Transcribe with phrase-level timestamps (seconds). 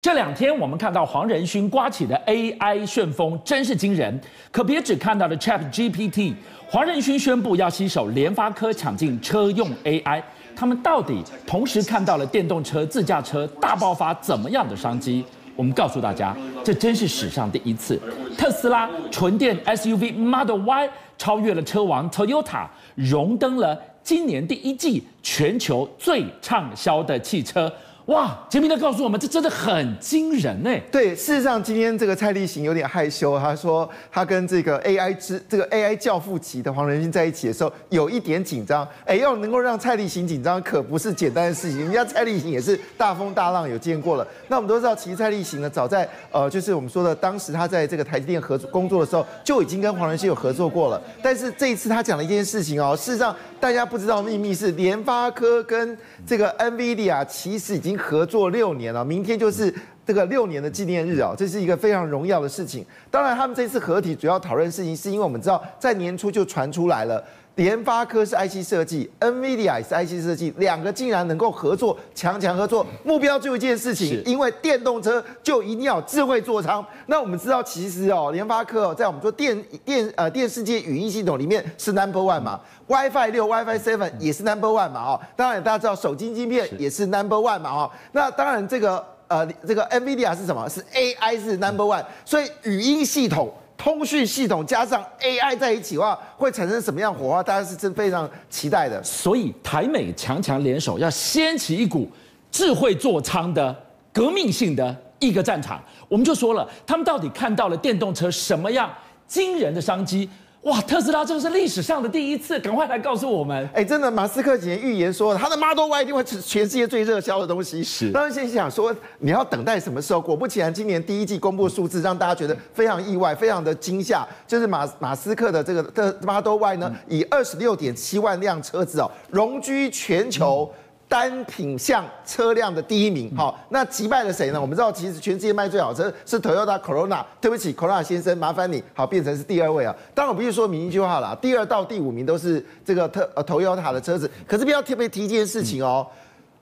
[0.00, 4.16] 这两天我们看到黄仁勋刮起的 AI 旋风真是惊人，
[4.52, 6.34] 可别只看到了 ChatGPT。
[6.68, 10.22] 黄仁勋宣布要携手联发科抢进车用 AI，
[10.54, 15.24] 他们到底同时看到了电动车、自驾车大爆发怎么样的商机？
[15.56, 18.00] 我们告诉大家，这真是史上第一次，
[18.36, 20.88] 特斯拉纯电 SUV Model Y
[21.18, 27.72] 超越了车王 Toyota，荣登了今年第一季全球最畅销的汽车。
[28.08, 30.82] 哇，杰明德告诉我们，这真的很惊人哎。
[30.90, 38.88] 对，事实上今天这个蔡立行有点害羞，他说他跟这个 AI 之这个 AI 教父级的黄仁勋在一起的时候有一点紧张。
[39.04, 41.80] 哎，要能够让蔡立行紧张，可不是简单的事情。
[41.80, 44.26] 人家蔡立行也是大风大浪有见过了。
[44.48, 50.98] 那我们都知道，其实蔡立行呢，早在呃，就是我们说的当时他在这个台积电合作工作的时候，就已经跟黄仁勋有合作过了。
[51.22, 55.94] 但是这一次他讲了一件事情哦，事实上大家不知道秘密是，联发科跟
[56.26, 57.97] 这个 NVIDIA 其实已经。
[57.98, 59.74] 合作六年了，明天就是
[60.08, 62.82] 这个六年的纪念日啊，这是一个非常荣耀的事情。
[63.10, 67.22] 当然，他们这次合体主要讨论的事情，是因为我们知道在年初就传出来了，
[67.56, 76.82] 联发科是 IC 设计，NVIDIA 也是 IC 设计，两个竟然能够合作，强强合作，目标就一件事情，因为电动车就一定要智慧座舱。
[77.04, 82.58] 那我们知道，其实哦，联发科在我们说电电呃电视界语音系统里面是 Number One 嘛。
[82.86, 85.02] WiFi 六、WiFi Seven 也是 Number One 嘛？
[85.02, 87.70] 哦，当然大家知道手机晶片也是 Number One 嘛？
[87.70, 90.68] 哦，那当然这个呃这个 NVIDIA 是什么？
[90.68, 97.42] 是 AI 是 Number One，所以语音系统、通讯系统加上 AI 在一起的话，会产生什么样火花？
[97.42, 99.02] 大家是真非常期待的。
[99.04, 102.10] 所以台美强强联手，要掀起一股
[102.50, 103.74] 智慧座舱的
[104.12, 105.82] 革命性的一个战场。
[106.08, 108.90] 我们就说了，他们到底看到了电动车什么样
[109.26, 110.28] 惊人的商机？
[110.62, 113.68] 哇，特斯拉这个是历史上的第一次，赶快来告诉我们！
[113.72, 117.82] 哎，真的，马斯克以前预言说，他的 Model Y 一定会是全世界最热销的东西。
[117.82, 120.20] 是，当然现在想说，你要等待什么时候？
[120.20, 124.26] 果不其然，今年第一季公布数字，让大家觉得非常意外，非常的惊吓。
[124.48, 130.68] 就是马马斯克的这个的 Model Y 呢，以二十六点七万辆车子哦，荣居全球。
[130.72, 134.60] 嗯单品项车辆的第一名，好，那击败了谁呢？
[134.60, 137.24] 我们知道，其实全世界卖最好车是 Toyota Corolla。
[137.40, 139.94] 对不起，Corolla 先生，麻烦你好变成是第二位啊。
[140.14, 144.30] 当然，我必须说明一句话啦，第二到第五名都是这个特呃 Toyota 的车子。
[144.46, 146.06] 可是不要特别提一件事情哦。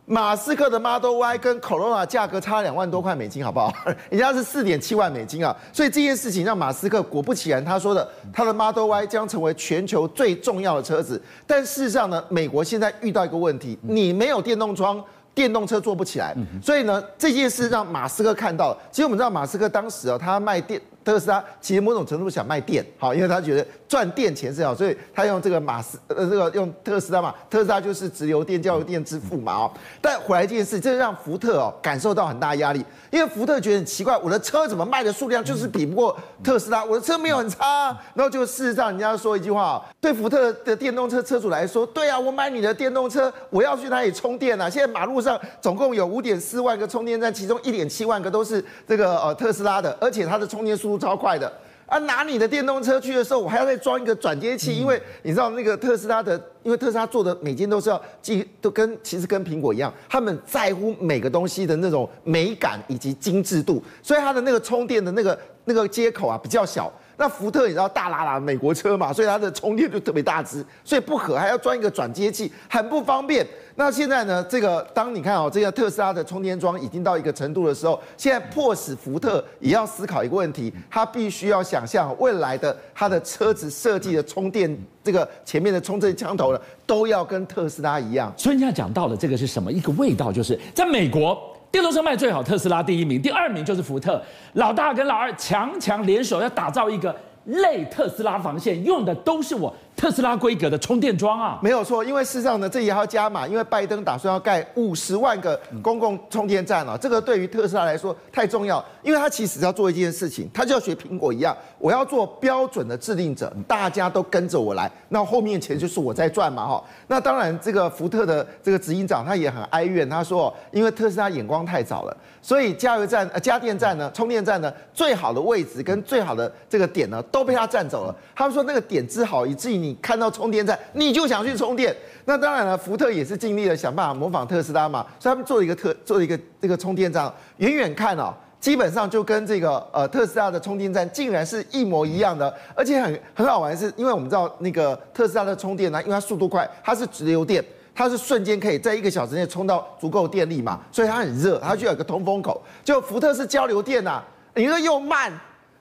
[0.08, 3.72] 马斯克的 Model Y 跟 Corolla 价格差两万多块美金，好不好？
[4.08, 11.20] 人家是四点七万美金啊，所以这件事情让马斯克果不其然，他说的他的 Model Y 将成为全球最重要的车子。
[11.46, 15.02] 但事实上呢，美国现在遇到一个问题，你没有电动窗。
[15.34, 18.78] 电动车做不起来，所以呢，这件事让马斯克看到了。
[18.90, 29.70] 其实我们知道，马斯克当时啊，他卖电特斯拉，其实某种程度想卖电，好，因为他觉得赚电钱是好，所以他用这个马斯呃这个用特斯拉嘛，特斯拉就是直流电、交流电之父嘛哦。
[30.00, 44.70] 但回来这件事，这让福特哦感受到很大压力，因为福特觉得很奇怪，我的车怎么卖的数量就是比不过特斯拉，我的车没有很差，然后就事实上人家说一句话，对福特的电动车车主来说，对啊，我买你的电动车，我要去哪里充电啊？
[44.70, 45.26] 现在马路上。
[45.26, 51.52] 上总共有五点四万个充电站，其中一点七万个都是这个呃特斯拉的，而且它的充电速度超快的。
[51.86, 66.92] 啊，拿你的电动车去的时候，我还要再装一个转接器，因为你知道那个特斯拉的，因为特斯拉做的每件都是要记，都跟其实跟苹果一样，他们在乎每个东西的那种美感以及精致度，所以它的那个充电的那个那个接口啊比较小。
[67.16, 73.46] 那福特你知道大喇喇美国车嘛，所以它的充电就特别大只，所以不合，还要装一个转接器，很不方便。
[73.76, 88.32] 那现在呢，这个当你看哦，这个特斯拉的充电桩已经到一个程度的时候，现在迫使福特也要思考一个问题，它必须要想象未来的它的车子设计的充电这个前面的充电枪头呢，都要跟特斯拉一样。
[88.36, 91.38] 所以人家讲到了这个是什么一个味道，就是在美国。
[91.70, 94.20] 电动车卖最好，特斯拉第一名，第二名就是福特，
[94.54, 99.74] 老大跟老二强强联手，要打造一个类特斯拉防线，用的都是我。
[99.96, 116.84] 特斯拉规格的充电桩啊，没有错，因为事实上呢，这也要加码，因为拜登打算要盖五十万个公共充电站啊，这个对于特斯拉来说太重要，因为他其实要做一件事情，他就要学苹果一样，我要做标准的制定者，大家都跟着我来，那后面钱就是我在赚嘛哈。
[117.06, 128.14] 那当然，这个福特的这个执行长他也很哀怨，他说，因为特斯拉眼光太早了，所以加油站、呃加电站呢、充电站呢，最好的位置跟最好的这个点呢，都被他占走了。
[128.34, 129.85] 他们说那个点之好，以至于。
[129.86, 131.94] 你看到充电站，你就想去充电。
[132.24, 135.06] 那当然了，福特也是尽力了，想办法模仿特斯拉嘛。
[135.20, 142.52] 所以他们做了一个特，做了一个这个充电站，远远看哦，基本上就跟这个呃特斯拉的充电站竟然是一模一样的。
[142.74, 147.64] 而且很很好玩是，因为我们知道那个特斯拉的充电呢，因为它速度快，它是直流电。
[147.98, 152.60] 它是瞬间可以在一个小时内充到足够电力嘛，所以它很热，它需要有个通风口。
[152.84, 154.22] 就福特是交流电呐、
[154.54, 155.32] 你说又慢，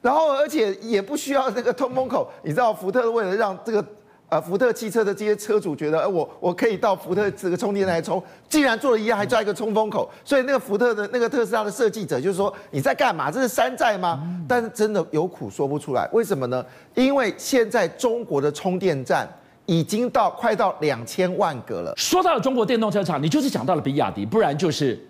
[0.06, 2.32] 然后而且也不需要那个通风口。
[2.44, 3.84] 你知道福特为了让这个
[4.30, 10.08] 呃福特汽车的这些车主觉得，呃、我我可以到福特这个充电站来充，竟然做了一样还加一个通风口。
[10.24, 13.32] 所以那个福特的那个特斯拉的设计者就是说，你在干嘛？
[13.32, 14.22] 这是山寨吗？
[14.48, 16.64] 但是真的有苦说不出来，为什么呢？
[16.94, 19.28] 因为现在中国的充电站。
[19.68, 21.92] 已经到快到两千万个了。
[21.98, 25.04] 说到了中国电动车厂，你就是讲到了比亚迪，不然就是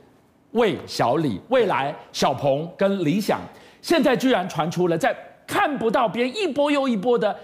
[0.51, 3.42] 魏小李、未来、小鹏跟理想。
[3.85, 5.15] 现在居然传出了在
[5.45, 7.35] 看不到边一波又一波的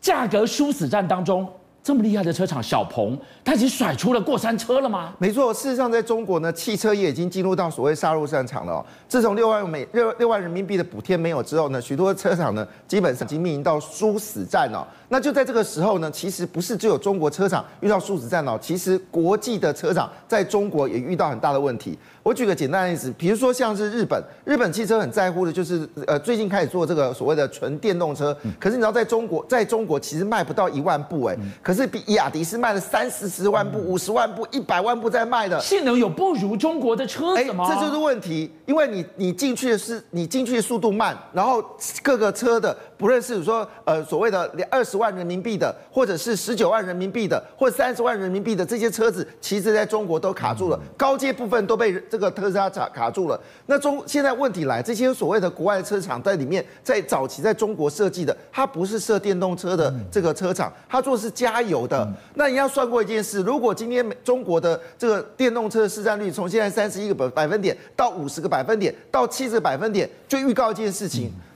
[0.00, 1.46] 价格殊死战当中。
[1.82, 5.12] 这么厉害的车厂小鹏，他已经甩出了过山车了吗？
[5.18, 8.84] 没错，事实上，在中国呢，汽车业已经进入到所谓杀入战场了。
[9.06, 14.84] 自从六万美六六万人民币的补贴没有之后呢，许多车厂呢，基本上已经面临到殊死战哦。
[15.10, 21.96] 那就在这个时候呢，其实不是只有中国车厂遇到殊死战哦，其实国际的车厂在中国也遇到很大的问题。
[22.26, 37.72] 我举个简单的例子，比如说像是日本，日本汽车很在乎的就是呃，最近开始做这个所谓的纯电动车，可是你知道，在中国，在中国其实卖不到一万部哎，可是比雅迪是卖了三四十万部、五十万部、一百万部在卖的，性能有不如中国的车子吗？
[37.72, 41.64] 这就是问题，因为你你进去的是你进去的速度慢，然后
[42.02, 51.96] 各个车的不论是说呃所谓的二十万人民币的，或者是十九万人民币的，或者三十万人民币的这些车子，其实在中国都卡住了，高阶部分都被。
[52.08, 62.06] 这个特斯拉卡卡住了，那中现在问题来，这些所谓的国外的车厂在里面，在早期在中国设计的，它不是设电动车的这个车厂，它做的是加油的。
[62.34, 71.30] 那你要算过一件事，如果今天中国的这个电动车市占率从现在三十一个百百分点到五十个百分点到七十个百分点，就预告一件事情。
[71.30, 71.55] 说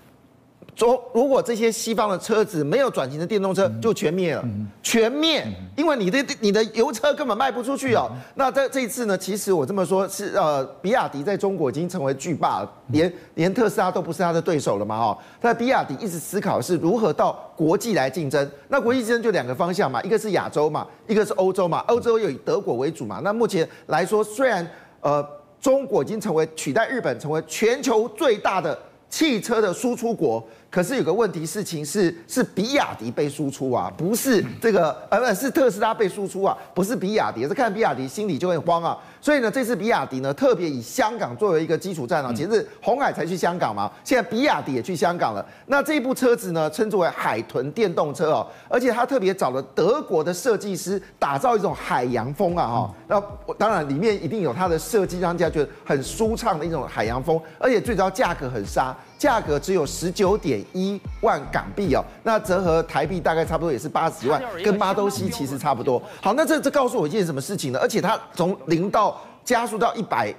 [1.12, 4.44] 如果这些西方的车子没有转型成电动车，就全灭了，
[4.82, 5.46] 全灭，
[5.76, 8.10] 因为你的你的油车根本卖不出去哦。
[8.36, 15.18] 那这这一次呢，其实我这么说，是呃，比亚迪在中国已经成为巨霸了，连连特斯拉都不是他的对手了嘛哈。
[15.40, 18.50] 但比亚迪一直思考是如何到国际来竞争。
[18.68, 21.80] 那国际竞争就两个方向嘛，一个是亚洲嘛，一个是欧洲嘛。
[21.88, 23.20] 欧洲又以德国为主嘛。
[23.22, 24.66] 那目前来说，虽然
[25.00, 25.22] 呃，
[25.60, 28.78] 中国已经成为取代日本成为全球最大的
[29.10, 30.42] 汽车的输出国。
[30.70, 38.96] 可是有个问题事情是是比亚迪被输出啊，不是这个呃不是特斯拉被输出啊，不是比亚迪，是看比亚迪心里就会慌啊。
[39.20, 45.44] 所以呢，这次比亚迪呢特别以香港作为一个基础站啊，其实红海才去香港嘛，现在比亚迪也去香港了。
[45.66, 52.94] 那这一部车子呢称之为海豚电动车哦，而且它特别找了德国的设计师打造一种海洋风啊哈。
[53.08, 53.20] 那
[53.58, 58.96] 当然里面一定有它的设计，让大家觉得很舒畅的一种海洋风，而且最主要价格很杀。
[59.20, 66.02] 价格只有十九点一万港币哦，那折合台币大概差不多也是八十几万，跟巴都西其实差不多。
[66.22, 67.78] 好，那这这告诉我一件什么事情呢？
[67.78, 70.34] 而且它从零到加速到一百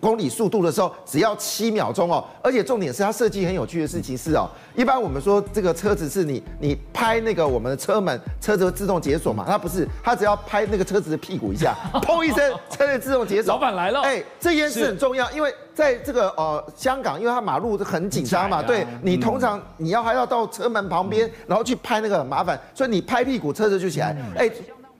[0.00, 2.24] 公里速度的时候，只要七秒钟哦。
[2.42, 9.44] 而且重点是它设计很有趣的事情是哦，一般我们说这个车子是你你拍那个我们的车门，车子会自动解锁嘛？
[9.46, 13.54] 它不是，它只要拍那个车子的屁股一下， 砰一声，车子自动解锁。
[13.54, 15.54] 老板来了，哎，这件事很重要，因为。
[15.74, 24.48] 在这个呃香港，因为它马路很紧张嘛，对你通常你要还要到车门旁边，然后去拍那个很麻烦，所以你拍屁股车子就起来，哎，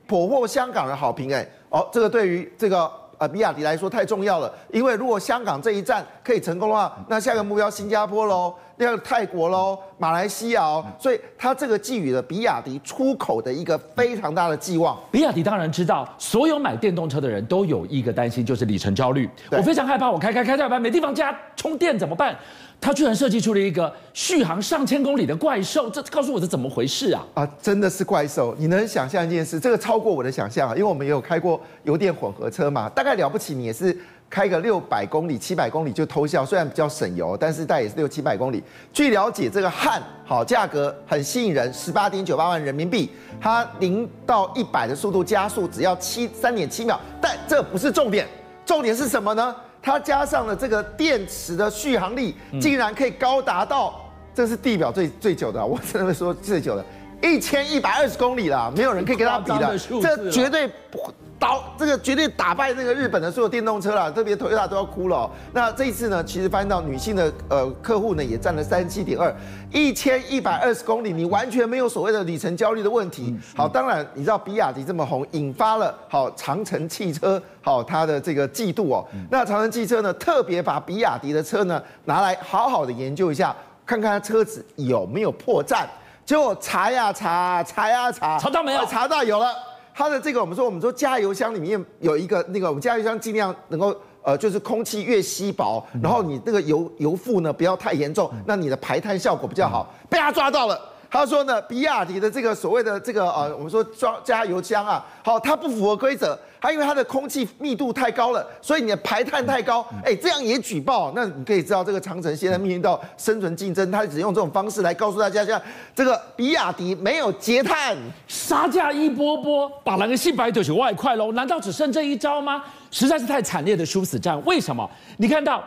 [0.08, 8.54] 颇获香港的好评哎，哦，这个对于这个啊比亚迪来说太重要了，因为如果香港这一站可以成功的话，那下个目标新加坡喽。
[8.76, 14.98] 那个泰国喽，马来西亚哦，所以它这个寄予了比亚迪出口的一个非常大的寄望。
[15.10, 19.28] 比亚迪当然知道，所有买电动车的人都有一个担心，就是里程焦虑。
[19.50, 22.36] 我非常害怕，我开开开到一半没地方加充电怎么办？
[22.80, 27.24] 他居然设计出了一个续航上千公里的怪兽，这告诉我是怎么回事啊？
[27.32, 28.54] 啊，真的是怪兽！
[28.58, 29.58] 你能想象一件事？
[29.58, 33.96] 这个超过我的想象啊，因为我们也有开过油电混合车嘛，大概了不起，你也是。
[34.34, 38.60] 开个六百公里、七百公里就偷笑，虽然比较省油，但是大概也是六七百公里。
[38.92, 47.00] 据了解，这个汉好价格很吸引人，十八点九八万人民币，它零到一百的速度加速只要七三点七秒。
[47.20, 48.26] 但这不是重点，
[48.66, 49.54] 重点是什么呢？
[49.80, 56.84] 它加上了这个电池的续航力，竟然可以高达到，这是地表最最久的，我真的会说最久的，
[57.22, 60.98] 一千一百二十公里了，没有人可以跟它比的， 这绝对不。
[61.38, 65.30] 倒这个绝对打败那个日本的所有电动车了，特别 Toyota 都要哭了。
[65.52, 69.34] 那这一次呢，其实发现到女性的呃客户呢也占了三十七点二，
[69.70, 73.36] 一千一百二十公里，你完全没有所谓的里程焦虑的问题。
[73.56, 79.04] 好，当然你知道比亚迪这么红，引发了好长城汽车好它的这个嫉妒哦。
[79.30, 85.84] 那长城汽车呢特别把比亚迪的车呢拿来好好的研究一下，看看它车子有没有破绽。
[86.24, 88.86] 结果查呀查，查呀查，查到没有？
[88.86, 89.52] 查到有了。
[89.94, 99.94] 它的这个我们说我们说加油箱里面有一个那个我们加油箱尽量能够呃就是空气越稀薄，然后你那个油油腹呢不要太严重，那你的排碳效果比较好。
[100.10, 100.93] 被他抓到了。
[101.14, 115.62] 他说呢，比亚迪的这个所谓的这个呃，我们说装加油箱啊，好，它不符合规则，它因为它的空气密度太高了，所以你的排碳太高，哎，这样也举报，那你可以知道这个长城现在面临到生存竞争，他只用这种方式来告诉大家，像
[115.94, 122.60] 这个比亚迪没有节碳，杀价一波波，把那个细白就是外快喽，难道只剩这一招吗？
[122.90, 124.90] 实在是太惨烈的殊死战，为什么？
[125.18, 125.62] 你看到。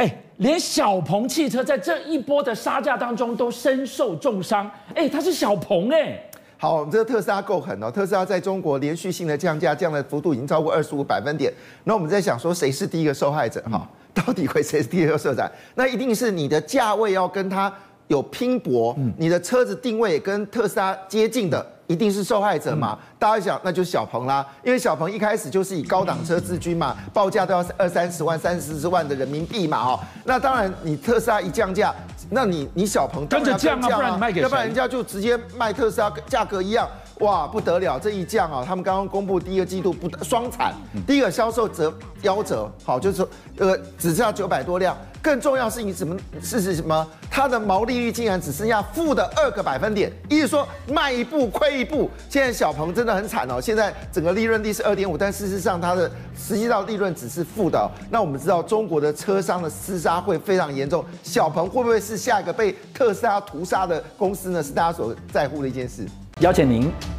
[0.00, 4.68] 哎，连小鹏汽车在这一波的杀价当中都身受重伤。
[4.94, 6.18] 哎，它是小鹏哎。
[6.56, 7.90] 好，我们这个特斯拉够狠哦。
[7.90, 11.52] 特斯拉在中国连续性的降价，降的幅度已经超过二十五百分点。
[11.84, 13.62] 那我们在想说，谁是第一个受害者？
[13.70, 15.52] 哈、 到底会谁是第一个受害者？
[15.74, 17.70] 那一定是你的价位要跟它
[18.10, 21.64] 有拼搏，嗯、你的车子定位跟特斯拉接近的。
[21.86, 22.96] 一定是受害者嘛？
[23.00, 31.92] 嗯、大家想，那就是小鹏啦，因为小鹏一开始就是以高档车自居嘛，报价都要二三十万、三四十万的人民币嘛，哦，那当然你特斯拉一降价，
[32.30, 34.42] 那你你小鹏跟着降啊，不然你卖给谁？
[34.42, 36.88] 要不然人家就直接卖特斯拉价格一样，
[37.20, 40.74] 哇，不得了，这一降啊，他们刚刚公布第一个季度不双惨，
[41.06, 44.96] 第一个销售折夭折，好，就是说呃只剩下九百多辆。
[45.22, 46.16] 更重要是你怎么？
[46.42, 47.06] 是是什么？
[47.30, 52.10] 它的毛利率竟然只剩下负的二个百分点，意思说卖一步亏一步。
[52.30, 57.84] 现在小鹏真的很惨哦，现在整个利润率是二点五，但事实上它的实际上利润只是负的哦。
[58.10, 64.62] 那我们知道中国的车商的厮杀会非常严重，小鹏会不会是下一个被特斯拉屠杀的公司呢？
[64.62, 66.06] 是大家所在乎的一件事。
[66.40, 66.90] 邀请您